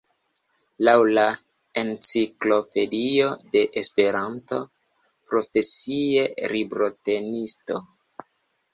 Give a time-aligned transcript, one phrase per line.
[0.87, 1.25] Laŭ la
[1.81, 4.61] Enciklopedio de Esperanto,
[5.31, 7.83] «Profesie librotenisto.